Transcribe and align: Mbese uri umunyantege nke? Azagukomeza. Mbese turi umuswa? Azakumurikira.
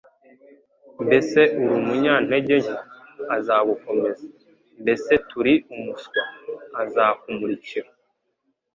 Mbese 1.03 1.39
uri 1.61 1.73
umunyantege 1.81 2.55
nke? 2.63 2.77
Azagukomeza. 3.35 4.25
Mbese 4.81 5.11
turi 5.29 5.53
umuswa? 5.73 6.21
Azakumurikira. 6.81 7.89